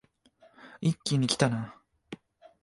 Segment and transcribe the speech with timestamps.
[0.81, 1.75] 一気にきたな